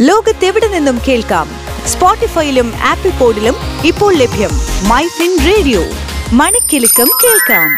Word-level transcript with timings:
ലോകത്തെവിടെ 0.00 0.68
നിന്നും 0.68 0.98
കേൾക്കാം? 1.08 1.48
സ്പോട്ടിഫൈയിലും 1.86 2.72
ആപ്പിൾ 2.82 3.10
പോഡിലും 3.10 3.56
ഇപ്പോൾ 3.84 4.14
ലഭ്യം 4.14 4.50
മൈ 4.88 5.04
ഫിൻ 5.06 5.32
റേഡിയോ. 5.46 5.80
മണിക്കെലക്കം 6.32 7.08
കേൾക്കാം. 7.24 7.68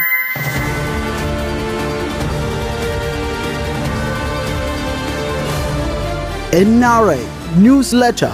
എൻആർഎ 6.55 7.19
ന്യൂസ് 7.57 7.95
ലെറ്റർ 7.95 8.33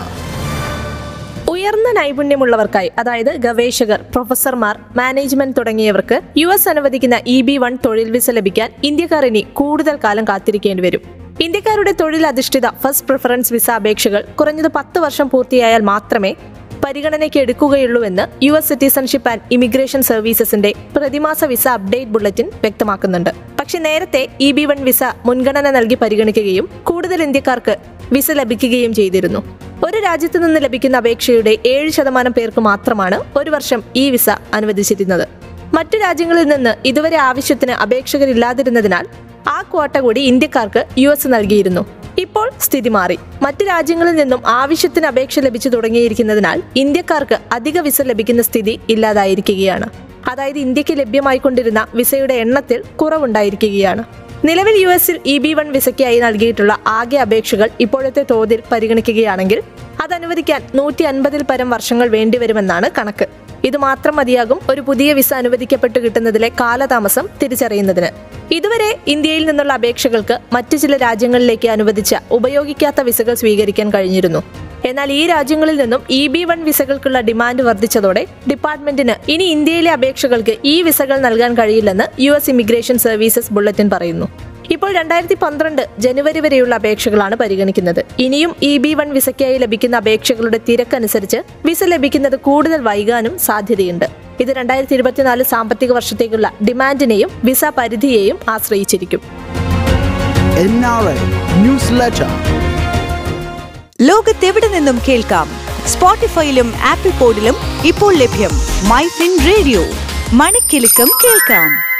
ഉയർന്ന 1.48 1.92
നൈപുണ്യമുള്ളവർക്കായി 2.00 2.92
അതായത് 2.98 3.36
ഗവേഷകർ 3.36 4.00
പ്രൊഫസർമാർ 4.02 4.80
മാനേജ്മെന്റ് 4.96 5.56
തുടങ്ങിയവർക്ക് 5.56 6.20
യു 6.36 6.48
എസ് 6.48 6.68
അനുവദിക്കുന്ന 6.68 7.20
ഇ 7.26 7.42
ബി 7.42 7.56
വൺ 7.56 7.78
തൊഴിൽ 7.84 8.10
വിസ 8.10 8.30
ലഭിക്കാൻ 8.30 8.70
ഇന്ത്യക്കാർ 8.84 9.26
ഇനി 9.26 9.46
കൂടുതൽ 9.52 9.98
കാലം 10.04 10.24
കാത്തിരിക്കേണ്ടി 10.24 10.82
വരും. 10.82 11.15
ഇന്ത്യക്കാരുടെ 11.44 11.92
തൊഴിലധിഷ്ഠിത 11.92 12.66
ഫസ്റ്റ് 12.82 13.06
പ്രിഫറൻസ് 13.06 13.52
വിസ 13.52 13.70
അപേക്ഷകൾ 13.70 14.22
കുറഞ്ഞത് 14.38 14.68
പത്ത് 14.76 14.98
വർഷം 14.98 15.26
പൂർത്തിയായാൽ 15.30 15.82
മാത്രമേ 15.82 16.30
പരിഗണനയ്ക്ക് 16.84 17.38
എടുക്കുകയുള്ളൂവെന്ന് 17.38 18.44
U 18.44 18.52
S 18.52 18.68
citizenship 18.68 19.28
and 19.28 19.42
immigration 19.52 20.02
സർവീസസിന്റെ 20.02 20.70
പ്രതിമാസ 20.96 21.44
വിസ 21.44 21.68
അപ്ഡേറ്റ് 21.68 22.10
ബുള്ളറ്റിൻ 22.10 22.46
വ്യക്തമാക്കുന്നുണ്ട്. 22.62 23.30
പക്ഷേ 23.60 23.78
നേരത്തെ 23.78 24.28
ഇ 24.40 24.52
ബി 24.52 24.64
വൺ 24.64 24.80
വിസ 24.84 25.02
മുൻഗണന 25.26 25.70
നൽകി 25.70 25.94
പരിഗണിക്കുകയും 25.94 26.68
കൂടുതൽ 26.82 27.22
ഇന്ത്യക്കാർക്ക് 27.22 27.76
വിസ 28.12 28.30
ലഭിക്കുകയും 28.30 28.94
ചെയ്തിരുന്നു. 28.94 29.42
ഒരു 29.84 29.98
രാജ്യത്തു 29.98 30.38
നിന്ന് 30.38 30.60
ലഭിക്കുന്ന 30.64 30.96
അപേക്ഷയുടെ 30.96 31.58
ഏഴ് 31.66 31.90
ശതമാനം 31.90 32.32
പേർക്ക് 32.32 32.60
മാത്രമാണ് 32.60 33.38
ഒരു 33.38 33.50
വർഷം 33.50 33.82
ഈ 33.96 34.10
വിസ 34.10 34.30
അനുവദിച്ചിരുന്നത്. 34.54 35.26
മറ്റു 35.74 35.96
രാജ്യങ്ങളിൽ 35.98 36.44
നിന്ന് 36.48 36.74
ഇതുവരെ 36.86 37.16
ആവശ്യത്തിന് 37.16 37.72
അപേക്ഷകരില്ലാതിരുന്നതിനാൽ 37.84 39.06
ആ 39.48 39.62
ക്വാട്ട 39.62 39.98
കൂടി 39.98 40.20
ഇന്ത്യക്കാർക്ക് 40.20 40.84
യു 40.98 41.10
എസ് 41.10 41.28
നൽകിയിരുന്നു. 41.28 41.86
ഇപ്പോൾ 42.18 42.50
സ്ഥിതി 42.60 42.88
മാറി. 42.88 43.18
മറ്റ് 43.42 43.64
രാജ്യങ്ങളിൽ 43.66 44.14
നിന്നും 44.16 44.46
ആവശ്യത്തിന് 44.46 45.06
അപേക്ഷ 45.06 45.38
ലഭിച്ചു 45.38 45.68
തുടങ്ങിയിരിക്കുന്നതിനാൽ 45.68 46.62
ഇന്ത്യക്കാർക്ക് 46.76 47.38
അധിക 47.52 47.80
വിസ 47.80 48.02
ലഭിക്കുന്ന 48.02 48.42
സ്ഥിതി 48.42 48.80
ഇല്ലാതായിരിക്കുകയാണ്. 48.88 49.88
അതായത് 50.30 50.58
ഇന്ത്യയ്ക്ക് 50.58 50.94
ലഭ്യമായിക്കൊണ്ടിരുന്ന 50.98 51.86
വിസയുടെ 51.94 52.34
എണ്ണത്തിൽ 52.34 52.82
കുറവുണ്ടായിരിക്കുകയാണ്. 52.96 54.04
നിലവിൽ 54.44 54.76
യു 54.82 54.88
എസിൽ 54.88 55.20
ഇ 55.26 55.38
ബി 55.38 55.54
വൺ 55.54 55.72
വിസയ്ക്കായി 55.72 56.20
നൽകിയിട്ടുള്ള 56.20 56.78
ആകെ 56.86 57.18
അപേക്ഷകൾ 57.18 57.68
ഇപ്പോഴത്തെ 57.80 58.26
തോതിൽ 58.30 58.62
പരിഗണിക്കുകയാണെങ്കിൽ 58.72 59.62
അത് 60.02 60.14
അനുവദിക്കാൻ 60.14 60.62
നൂറ്റി 60.74 61.04
അൻപതിൽ 61.04 61.42
പരം 61.42 61.70
വർഷങ്ങൾ 61.70 62.08
വേണ്ടിവരുമെന്നാണ് 62.08 62.90
കണക്ക്. 62.98 63.45
ഇത് 63.64 63.76
മാത്രം 63.76 64.16
മതിയാകും 64.16 64.60
ഒരു 64.70 64.80
പുതിയ 64.80 65.12
വിസ 65.12 65.34
അനുവദിക്കപ്പെട്ട് 65.34 65.98
കിട്ടുന്നതിലെ 65.98 66.48
കാലതാമസം 66.60 67.26
തിരിച്ചറിയുന്നതിന്. 67.42 68.10
ഇതുവരെ 68.54 68.98
ഇന്ത്യയിൽ 69.08 69.44
നിന്നുള്ള 69.44 69.72
അപേക്ഷകൾക്ക് 69.72 70.38
മറ്റു 70.52 70.76
ചില 70.76 70.96
രാജ്യങ്ങളിലേക്ക് 70.96 71.68
അനുവദിച്ച 71.68 72.14
ഉപയോഗിക്കാത്ത 72.30 73.00
വിസകൾ 73.00 73.34
സ്വീകരിക്കാൻ 73.34 73.90
കഴിഞ്ഞിരുന്നു. 73.90 74.42
എന്നാൽ 74.84 75.12
ഈ 75.12 75.26
രാജ്യങ്ങളിൽ 75.26 75.76
നിന്നും 75.76 76.02
ഇ 76.10 76.26
ബി 76.26 76.44
വൺ 76.44 76.64
വിസകൾക്കുള്ള 76.64 77.20
ഡിമാൻഡ് 77.20 77.62
വർദ്ധിച്ചതോടെ 77.62 78.26
ഡിപ്പാർട്ട്മെന്റിന് 78.50 79.30
ഇനി 79.30 79.44
ഇന്ത്യയിലെ 79.44 79.90
അപേക്ഷകൾക്ക് 79.90 80.56
ഈ 80.64 80.82
വിസകൾ 80.82 81.18
നൽകാൻ 81.18 81.54
കഴിയില്ലെന്ന് 81.54 82.22
U 82.22 82.32
S 82.32 82.50
immigration 82.50 82.98
services 82.98 83.52
bulletin 83.52 83.90
പറയുന്നു. 83.90 84.55
ഇപ്പോൾ 84.76 84.92
രണ്ടായിരത്തി 84.92 85.34
പന്ത്രണ്ട് 85.34 85.88
ജനുവരി 85.98 86.40
വരെയുള്ള 86.40 86.74
അപേക്ഷകളാണ് 86.74 87.34
പരിഗണിക്കുന്നത്. 87.34 88.04
ഇനിയും 88.18 88.56
ഇ 88.62 88.78
ബി 88.78 88.94
വൺ 88.94 89.10
വിസയ്ക്കായി 89.10 89.58
ലഭിക്കുന്ന 89.58 89.96
അപേക്ഷകളുടെ 89.96 90.60
തിരക്കനുസരിച്ച് 90.68 91.36
വിസ 91.64 91.84
ലഭിക്കുന്നത് 91.84 92.36
കൂടുതൽ 92.36 92.80
വൈകാനും 92.80 93.38
സാധ്യതയുണ്ട്. 93.38 94.04
ഇത് 94.40 94.48
രണ്ടായിരത്തി 94.48 94.94
ഇരുപത്തിനാല് 94.94 95.44
സാമ്പത്തിക 95.44 95.92
വർഷത്തേക്കുള്ള 95.92 96.52
ഡിമാൻഡിനെയും 96.68 97.30
വിസ 97.44 97.64
പരിധിയെയും 97.78 98.38
ആശ്രയിച്ചിരിക്കും. 98.48 99.22
ലോകത്തെവിടെ 104.00 104.68
നിന്നും 104.68 105.00
കേൾക്കാം? 105.08 105.48
സ്പോട്ടിഫൈയിലും 105.86 106.72
ആപ്പിൾ 106.84 107.10
പോഡിലും 107.10 107.54
ഇപ്പോൾ 107.86 108.14
ലഭ്യം 108.14 108.50
മൈ 108.88 109.04
ഫിൻ 109.18 109.34
റേഡിയോ. 109.46 109.82
മണിക്കെലക്കം 110.32 111.10
കേൾക്കാം. 111.24 111.95